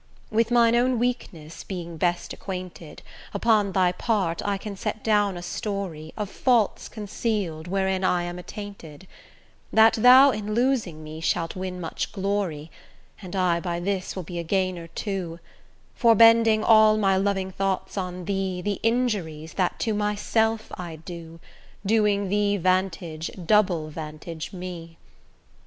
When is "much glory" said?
11.79-12.71